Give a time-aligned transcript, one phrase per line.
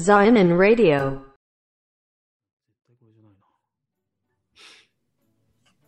[0.00, 1.20] Zion Radio.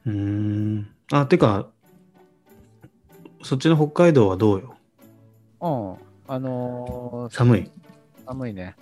[0.04, 0.94] うーん。
[1.10, 1.70] あ、てか、
[3.42, 4.76] そっちの北海道はどうよ？
[5.62, 5.96] うん。
[6.28, 7.70] あのー寒い。
[8.26, 8.76] 寒いね。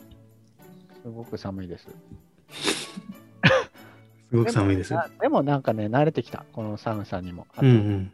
[1.02, 1.86] すごく寒いです。
[4.30, 5.02] すごく寒いですでも。
[5.02, 6.44] なでもなんかね、慣れてきた。
[6.52, 7.46] この寒さにも。
[7.62, 8.12] うんうん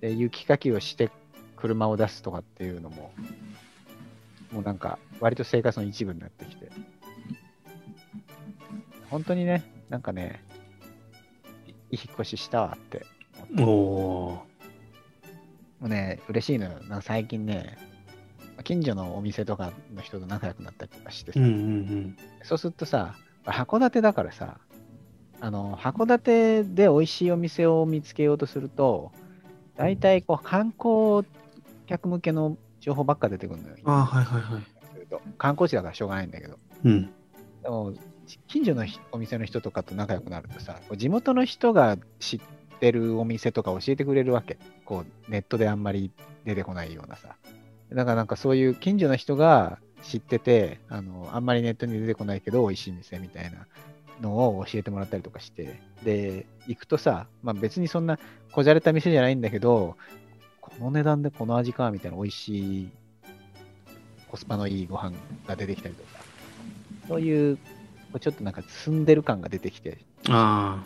[0.00, 1.10] で、雪かきをして
[1.56, 3.12] 車を出すとかっていうのも、
[4.52, 6.70] もうなんか、割と生活の一部になってきて。
[9.08, 10.44] 本当にね、なんかね、
[11.66, 13.06] いい引っ越ししたわって。
[13.58, 13.66] おお
[14.36, 14.46] も
[15.80, 16.72] うね、嬉しいのよ。
[16.72, 17.78] なんか最近ね、
[18.64, 21.42] 近所のお店とかの人と仲良くなったりとかしてさ、ー。
[21.42, 23.14] うんうんそうするとさ、
[23.46, 24.58] 函館だからさ、
[25.40, 29.10] あの、函館で美味しいお店を見つけようとすると、
[29.74, 31.26] 大体こう観光
[31.86, 33.76] 客向けの情報ばっか出てくるのよ。
[33.86, 34.73] あ、はいはいはい。
[35.38, 36.58] 観光地だからしょうがないんだけど。
[36.84, 37.10] うん。
[37.62, 37.94] でも、
[38.46, 42.40] 近所のひお店の人とかと仲良くなるとさ、地元の人が知っ
[42.80, 44.58] てるお店とか教えてくれるわけ。
[44.84, 46.10] こう、ネットであんまり
[46.44, 47.36] 出てこないようなさ。
[47.92, 53.66] だからなんかそういう近所の人が知ってて、あの、あんまりネットに出てこないけど美味しい店みたいな
[54.20, 58.18] のを教えてもらったりとかして、で、行くとさ、まあ別にそんな
[58.52, 59.96] こじゃれた店じゃないんだけど、
[60.60, 62.90] この値段でこの味かみたいな美味しい、
[64.34, 65.12] コスパのいいご飯
[65.46, 66.08] が出てきたりとか、
[67.06, 67.56] そういう、
[68.18, 70.82] ちょっとなんか住んでる感が出てきて、あ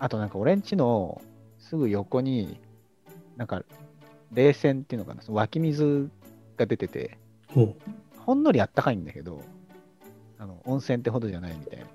[0.00, 1.22] あとなんか俺んちの
[1.60, 2.58] すぐ横に、
[3.36, 3.62] なんか
[4.32, 6.10] 冷泉っていうのかな、その湧き水
[6.56, 7.18] が出てて。
[8.18, 9.40] ほんのりあったかいんだけど、
[10.40, 11.86] あの温泉ってほどじゃないみたいな。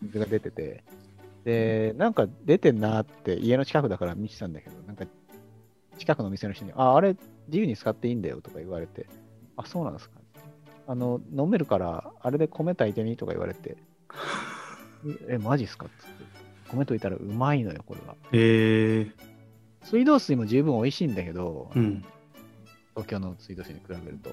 [0.00, 0.82] 水が出てて、
[1.44, 5.04] で、なんか出てんなって家の近くだから見てたんだけど、なんか
[5.98, 7.16] 近くの店の人に、あ、あれ
[7.48, 9.06] 自由に使っていいんだよとか言われて、
[9.56, 10.20] あ、そうなんですか。
[10.86, 13.76] あの、飲めるから、あれで米炊いてみとか言われて、
[15.28, 15.86] え、マジっすか？
[15.86, 16.24] っつって。
[16.70, 18.16] 米炊いたらうまいのよ、これは。
[18.32, 19.12] ええ
[19.84, 22.02] 水道水も十分美味しいんだけど、うん。
[22.90, 24.30] 東京の水道水に比べると。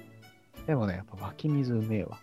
[0.66, 2.20] でもね、やっぱ湧き水うめえわ。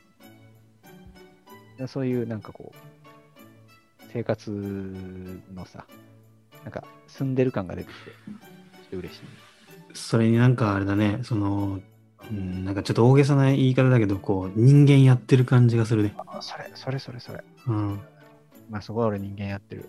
[1.76, 4.50] でそういうなんかこう、生活
[5.54, 5.86] のさ、
[6.64, 8.10] なんか住んでる感が出てきて、
[8.90, 9.20] と嬉しい。
[9.94, 11.80] それになんかあれだね、その、
[12.30, 16.14] うん、なんかちょっと大げさな言い方だけど、こう、人間やってる感じがするね。
[16.26, 17.42] あ、それ、それそれそれ。
[17.66, 18.00] うん。
[18.70, 19.88] まあそこは俺人間やってる。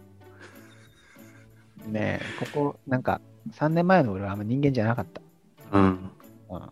[1.87, 3.21] ねえ、ここ、なんか、
[3.53, 5.21] 3年前の俺はあんま人間じゃなかった。
[5.77, 6.11] うん。
[6.49, 6.71] うん。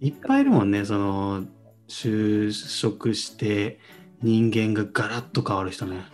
[0.00, 1.44] いっぱいいるもんね、その、
[1.88, 3.78] 就職して
[4.22, 6.04] 人間がガラッと変わる人ね。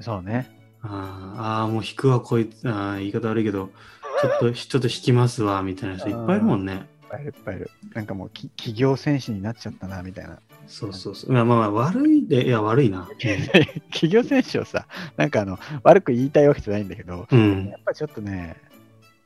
[0.00, 0.50] そうね。
[0.82, 3.70] あーあー、もう引くわ、こいつ、あー言い方悪いけど、
[4.02, 6.72] ちょっと、ちょっと引きますわ、みたいな人いっぱいいるもんね。
[6.72, 7.70] いっぱいいるいっぱいいる。
[7.94, 10.38] なんかもうき企業戦士になっちゃったな、みたいな。
[10.66, 11.32] そうそうそう。
[11.32, 13.08] まあまあまあ、悪いで、いや、悪いな。
[13.92, 17.66] 企業選手をさ、なんかあの、悪く言いたいわけじゃないんだけど、うん。
[17.66, 18.56] やっぱちょっとね、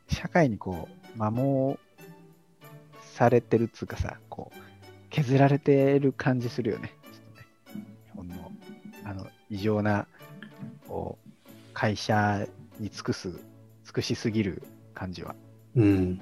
[0.07, 1.77] 社会にこう、摩耗
[3.01, 4.59] されてるっつうかさ、こう、
[5.09, 6.93] 削られてる感じするよね。
[7.11, 8.51] ちょっとね日本の、
[9.05, 10.07] あの、異常な、
[10.87, 12.47] こう、会社
[12.79, 13.41] に尽くす、尽
[13.93, 15.35] くしすぎる感じは。
[15.75, 16.17] うん。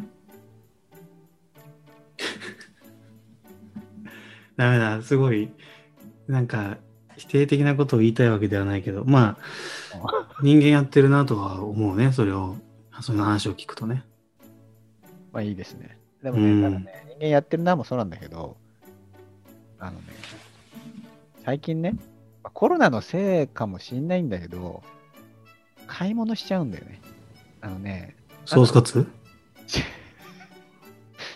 [4.57, 5.52] ダメだ、すごい、
[6.28, 6.78] なんか、
[7.18, 9.44] 否定的なことを言いたいわけではないけど、まあ、
[10.41, 12.56] 人間やってるなとは思うね、それを、
[13.02, 14.03] その話を聞くとね。
[15.31, 15.97] まあいいですね。
[16.24, 18.57] でもね、うんね、人間やってるなもそうなんだけど、
[19.80, 20.06] あのね、
[21.46, 21.94] 最近ね、
[22.44, 24.84] まあコロナのせいかもしんないんだけど、
[25.88, 27.01] 買い物しちゃうんだよね。
[27.62, 28.16] あのね、
[28.50, 29.06] ソースカツ？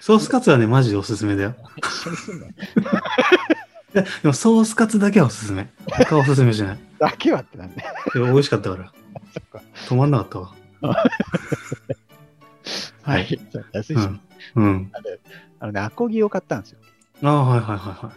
[0.01, 1.53] ソースカツはね、マジでおすすめだよ。
[3.93, 5.71] でもソースカツだけはおすすめ。
[5.85, 6.79] 他はおすすめしない。
[6.97, 7.93] だけはってなんだよ。
[8.15, 8.91] いや美味しかったから。
[9.87, 10.55] 止まんなかったわ。
[13.03, 13.39] はい。
[13.73, 13.99] 安いし、
[14.55, 14.63] うん。
[14.63, 14.91] うん。
[15.59, 16.79] あのね、アコギを買ったんですよ。
[17.21, 18.15] ああ、はいはいはいはい。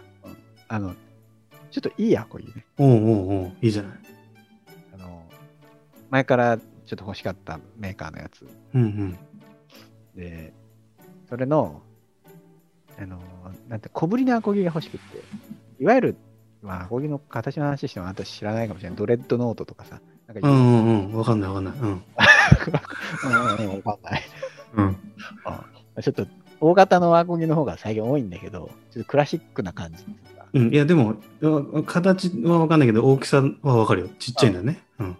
[0.69, 0.95] あの、
[1.69, 2.65] ちょっといいアコギね。
[2.79, 2.99] おうおう
[3.43, 3.91] おういいじゃない。
[4.95, 5.23] あの、
[6.09, 8.47] 前からちょっと欲しかったメーカーのやつ。
[8.73, 9.17] うんうん。
[10.15, 10.53] で、
[11.29, 11.81] それの、
[12.97, 13.19] あの、
[13.67, 16.17] なんて、小ぶりなアコギが欲しくって、いわゆる、
[16.61, 18.97] まあ、アコギの形の話しても私知らないかもしれない。
[18.97, 21.17] ドレッドノートとかさ、なんかうんうんうん。
[21.17, 21.73] わかんないわかんない。
[21.73, 21.87] うん。
[21.87, 22.01] うんうん
[23.75, 24.23] うんわかんない。
[24.77, 24.97] うん。
[26.01, 26.27] ちょっと
[26.59, 30.45] 大型のアコギの方が最近多いんだけど、ちょっとクラシックな感じうか。
[30.53, 34.07] うん、いや、でも、わ形はわかんないけど、大きさはわかるよ。
[34.19, 34.79] ちっちゃいんだよね。
[34.99, 35.17] うん。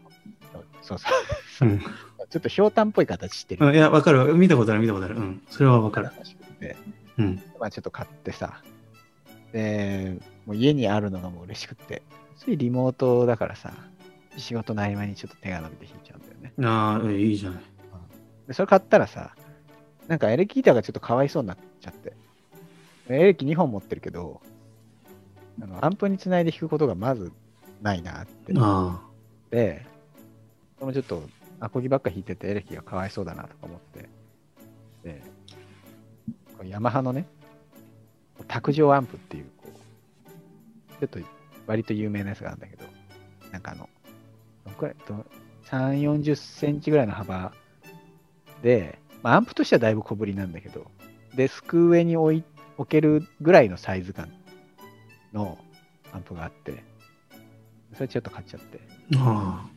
[0.81, 1.11] そうそう。
[1.62, 1.80] うん。
[1.80, 3.65] ちょっとひょうたんっぽい形してる。
[3.65, 4.33] うんいや、わかる。
[4.36, 5.15] 見たことある、見たことある。
[5.15, 5.42] うん。
[5.50, 6.12] それはわかる。
[7.18, 7.42] うん。
[7.59, 8.62] まあちょっと買ってさ。
[9.51, 12.04] で、もう家にあるのがもう嬉しくって、
[12.38, 13.74] ついリモートだからさ、
[14.38, 16.54] 仕事の合間にちょっと手が伸びて引いちゃうんだよね。
[16.63, 17.62] ああ、えいいじゃない。
[18.48, 19.36] で、それ買ったらさ、
[20.07, 22.13] なんかエレキギターがちょっとかわいそうになっちゃって。
[23.10, 24.42] エレキ2本持ってるけど、
[25.62, 27.31] あのアンプにつないで弾くことがまず
[27.81, 28.53] ないなって。
[28.57, 29.01] あ
[29.50, 29.86] で、
[30.75, 31.24] それもちょっと
[31.59, 34.09] アコギばっか弾いててエレキがかわいそうだなとか思って。
[35.04, 35.24] で、
[36.57, 37.27] こヤマハのね、
[38.48, 41.19] 卓上アンプっていう、こう、ちょっと
[41.65, 42.86] 割と有名なやつがあるんだけど、
[43.51, 43.89] なんかあの、
[44.65, 44.95] どくらい
[45.65, 47.54] 3、40センチぐらいの幅
[48.62, 50.86] で、まあ、アンプとしてはだいぶ小ぶりなんだけど、
[51.36, 52.44] デスク上に置い
[52.77, 54.31] 置けるぐらいのサイズ感
[55.33, 55.57] の
[56.13, 56.83] アンプがあって、
[57.95, 58.80] それちょっと買っちゃって。
[59.18, 59.76] ああ。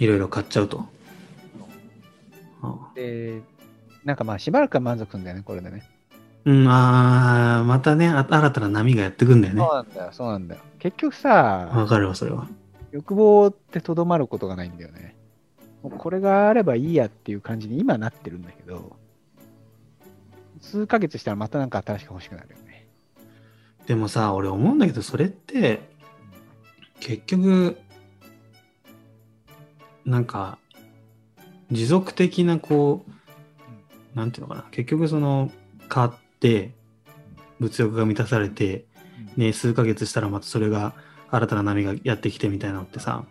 [0.00, 0.86] いろいろ買っちゃうと。
[2.94, 3.42] で、
[4.04, 5.84] なんかまあしばらくは満足するんだよね、これでね。
[6.46, 9.74] うん、ああ、またね、あ新たな波がやってくんだよねそう。
[9.74, 10.60] なんだよ、そうなんだよ。
[10.78, 11.28] 結局さ
[11.72, 12.48] わ、かるわ、それは。
[12.92, 15.16] 欲望ってとどまることがないんだよね。
[15.82, 18.96] もうこれがあればいいやっていう感じに今なってるんだけど、
[20.60, 22.86] 数ヶ月したらまたなんか新しく欲しくなるよね。
[23.86, 25.90] でもさ、俺思うんだけど、それって、
[27.00, 27.76] 結局、
[30.04, 30.58] なんか、
[31.70, 35.50] 持続的な、こう、なんていうのかな、結局その、
[35.88, 36.10] 買っ
[36.40, 36.72] て、
[37.58, 38.86] 物欲が満たされて、
[39.36, 40.94] ね、数ヶ月したらまたそれが、
[41.30, 43.24] 新たな波がやってきてみたいなのってさ、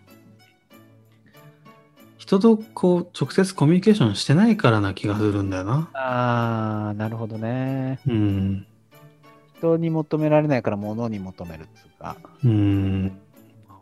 [2.16, 5.90] 人とこう、直接コミュニケーションしてないからな気がするんだよな。
[5.94, 7.98] あー、なるほどね。
[8.06, 8.66] うん。
[9.58, 12.16] 人に求められないから物に求めるっつうか。
[12.44, 13.20] うん。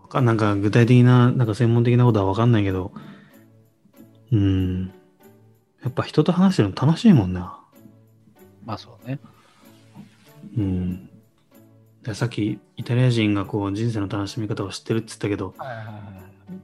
[0.09, 2.93] わかなんか具体的な、なんか専門的なことはわかんないけど、
[4.33, 4.87] うん。
[5.83, 7.61] やっぱ人と話してるの楽しいもんな。
[8.65, 9.19] まあそうね。
[10.57, 11.11] うん。
[12.03, 15.95] でさっきイタリア人がこう人生の楽しみ方を知ってるって言ったけど、はいはいはい。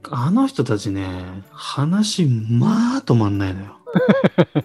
[0.09, 1.07] あの人たちね、
[1.51, 3.79] 話まあ止まんないのよ。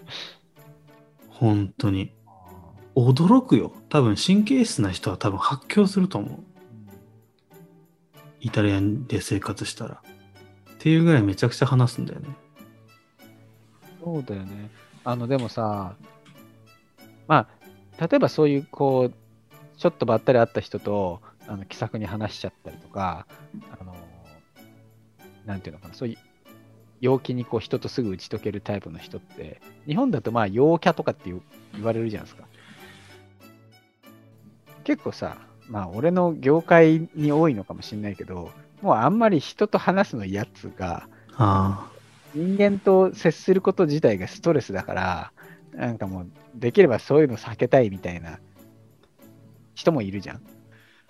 [1.28, 2.12] 本当に。
[2.96, 3.72] 驚くよ。
[3.88, 6.49] 多分神経質な人は多分発狂すると思う。
[8.40, 10.02] イタリアで生活したら。
[10.72, 12.28] っていうぐらいめちゃくちゃ話すんだよね。
[14.02, 14.70] そうだよね。
[15.04, 15.94] あの、でもさ、
[17.28, 17.46] ま
[17.98, 19.14] あ、例えばそういう、こう、
[19.76, 23.26] ちょっとばったり会った人と、あの気さくに話しちゃったりとか、
[23.78, 23.94] あの、
[25.46, 26.16] なんていうのかな、そういう、
[27.00, 31.42] 陽気にこう人とすぐ打ち解けるタイプの人って、日本だとまあ陽キャとかって言う
[31.74, 32.46] 言われるじゃないですか。
[34.84, 35.38] 結構さ、
[35.70, 38.50] まあ俺の業界に多いのかもしれないけど、
[38.82, 41.90] もうあんまり人と話すのやつが、あ
[42.34, 45.32] 人間と接すること自体がストレスだから、
[45.72, 48.40] なんかもう、できればそういうの避けたいみたいな
[49.74, 50.42] 人もいるじゃん。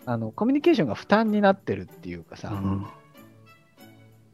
[0.07, 2.87] あの、コミュニケーションが負担になってるっていうかあ、さ、うん。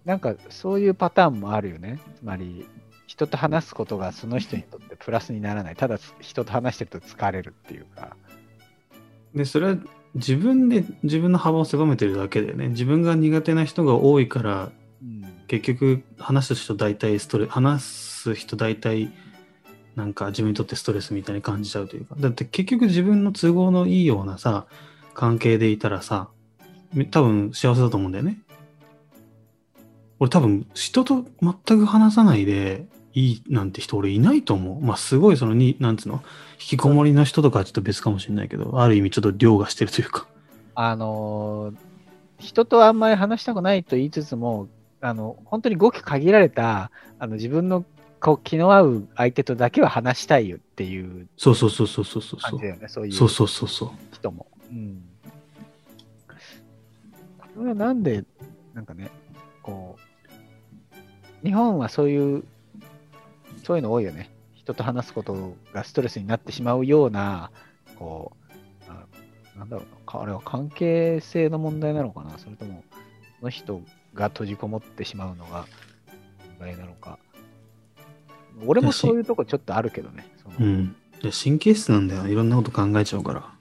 [0.05, 1.99] なんかそういうパターンもあるよね。
[2.19, 2.67] つまり、
[3.07, 5.77] 人と話すことがその人にとってプラスにならない。
[5.77, 8.17] ただ人と話してると疲れるっていうか。
[9.35, 9.77] で、それは
[10.17, 12.69] 自分で自分の幅を狭めてるだけだよね。
[12.69, 14.71] 自分が苦手な人が多いから、
[15.03, 15.37] うん。
[15.47, 19.13] 結局話す人大体ストレ話す人大体
[19.95, 24.67] なんか自分にとってストレスみたいに感じちゃうというかだって結局自分の都合のいいようなさ
[25.15, 26.29] 関係でいたらさ
[26.93, 28.39] め多分幸せだと思うんだよね
[30.19, 34.81] 俺多分人と全く話さないでいいなんて人俺いないと思う。
[34.81, 36.23] まあすごいそのになんつうの？
[36.55, 40.29] 引きこもりの人とかはちょっと別かもしれないけどある意味ちょっと凌駕してるというか。
[40.75, 41.77] あのー
[42.39, 44.69] 人とあんまり話したくないと言いつつも、
[45.01, 47.83] あの、本当にごく限られた、あの、自分の
[48.21, 52.41] こう気の合う相手とだけは話したいよっていうそうそうそうそうそうそう。
[52.41, 53.13] 感じだよね、そういう。
[53.15, 53.91] そうそうそうそう。
[54.13, 54.47] 人も。
[54.71, 55.03] うん。
[57.57, 58.25] これはなんで、
[58.75, 59.11] なんかね、
[59.63, 59.97] こ
[61.43, 62.45] う、日本はそういう、
[63.67, 64.31] そういうの多いよね。
[64.55, 67.51] 人と話すことがストレスになってしまうような、
[67.99, 69.07] こう、あ
[69.59, 72.85] なんだろうなか、あれは関係性の問題なのかなそれとも、
[73.41, 73.83] その人
[74.15, 75.67] が閉じこもってしまうのが
[76.61, 77.19] 問題なのか。
[78.65, 80.29] 俺もそういうとこちょっとあるけどね。
[80.61, 80.95] うん。
[81.33, 82.29] 神経質なんだよ。
[82.29, 83.53] いろんなこと考えちゃうから。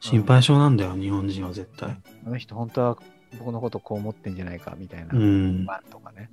[0.00, 1.96] 心配性なんだよ、日本人は絶対。
[2.26, 2.98] あの人本当は
[3.38, 5.64] 僕のことこう思ってんじゃないかみたいなうん。
[5.88, 6.28] とかね。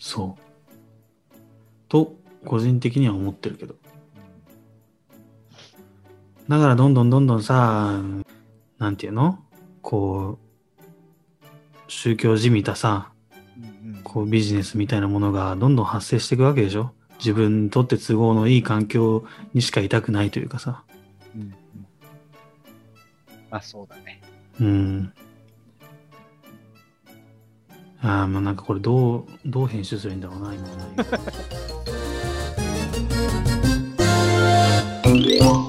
[0.00, 0.47] そう。
[1.88, 2.14] と、
[2.44, 3.74] 個人的には思ってるけど。
[6.48, 8.00] だからどんどんどんどんさ、
[8.78, 9.38] なんていうの？
[9.82, 11.44] こう、
[11.88, 13.10] 宗教じみたさ、
[14.04, 16.92] こうビジネスみたいなものがどんどん発生していくわけでしょ？
[17.18, 20.84] 自分にとって都合のいい環境にしかいたくないというかさ。
[21.34, 21.54] うんうん
[23.50, 24.20] まあそうだね。
[24.60, 25.12] うん。
[28.02, 30.84] ああ、まあなんかこれどう、どう編集するんだろうな、今はな
[35.64, 35.67] い。